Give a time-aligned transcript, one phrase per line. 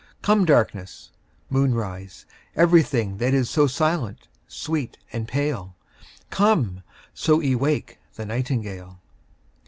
[0.23, 1.11] Come darkness,
[1.51, 5.75] moonrise, every thing That is so silent, sweet, and pale:
[6.31, 6.81] Come,
[7.13, 8.99] so ye wake the nightingale.